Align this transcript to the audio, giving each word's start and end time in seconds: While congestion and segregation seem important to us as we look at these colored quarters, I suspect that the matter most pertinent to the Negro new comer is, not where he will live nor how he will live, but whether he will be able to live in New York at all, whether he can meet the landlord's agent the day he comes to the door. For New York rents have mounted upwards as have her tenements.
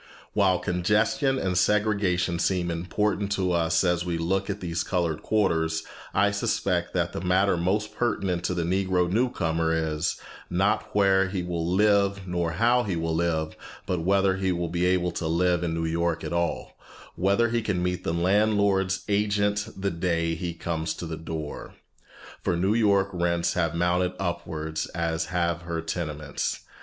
While 0.33 0.57
congestion 0.57 1.37
and 1.37 1.55
segregation 1.55 2.39
seem 2.39 2.71
important 2.71 3.31
to 3.33 3.51
us 3.51 3.83
as 3.83 4.03
we 4.03 4.17
look 4.17 4.49
at 4.49 4.59
these 4.59 4.83
colored 4.83 5.21
quarters, 5.21 5.83
I 6.11 6.31
suspect 6.31 6.95
that 6.95 7.13
the 7.13 7.21
matter 7.21 7.55
most 7.55 7.93
pertinent 7.93 8.43
to 8.45 8.55
the 8.55 8.63
Negro 8.63 9.07
new 9.07 9.29
comer 9.29 9.71
is, 9.93 10.19
not 10.49 10.95
where 10.95 11.27
he 11.29 11.43
will 11.43 11.67
live 11.67 12.27
nor 12.27 12.53
how 12.53 12.81
he 12.81 12.95
will 12.95 13.13
live, 13.13 13.55
but 13.85 14.01
whether 14.01 14.37
he 14.37 14.51
will 14.51 14.69
be 14.69 14.87
able 14.87 15.11
to 15.11 15.27
live 15.27 15.63
in 15.63 15.75
New 15.75 15.85
York 15.85 16.23
at 16.23 16.33
all, 16.33 16.75
whether 17.13 17.49
he 17.49 17.61
can 17.61 17.83
meet 17.83 18.03
the 18.03 18.11
landlord's 18.11 19.03
agent 19.07 19.67
the 19.77 19.91
day 19.91 20.33
he 20.33 20.55
comes 20.55 20.95
to 20.95 21.05
the 21.05 21.15
door. 21.15 21.75
For 22.41 22.57
New 22.57 22.73
York 22.73 23.09
rents 23.13 23.53
have 23.53 23.75
mounted 23.75 24.13
upwards 24.17 24.87
as 24.95 25.25
have 25.25 25.61
her 25.61 25.79
tenements. 25.79 26.61